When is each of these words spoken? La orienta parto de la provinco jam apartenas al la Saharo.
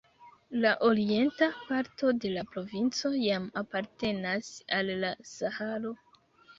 La 0.61 0.69
orienta 0.87 1.49
parto 1.67 2.11
de 2.25 2.33
la 2.39 2.45
provinco 2.55 3.13
jam 3.27 3.47
apartenas 3.65 4.53
al 4.83 4.95
la 5.07 5.17
Saharo. 5.39 5.99